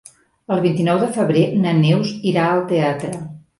El 0.55 0.63
vint-i-nou 0.63 1.01
de 1.03 1.09
febrer 1.19 1.45
na 1.67 1.75
Neus 1.83 2.17
irà 2.35 2.49
al 2.57 2.67
teatre. 2.75 3.15